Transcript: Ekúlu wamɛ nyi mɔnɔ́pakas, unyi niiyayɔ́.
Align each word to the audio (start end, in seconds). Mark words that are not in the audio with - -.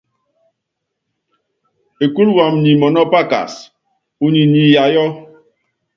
Ekúlu 2.03 2.31
wamɛ 2.37 2.59
nyi 2.63 2.71
mɔnɔ́pakas, 2.81 3.53
unyi 4.23 4.43
niiyayɔ́. 4.51 5.07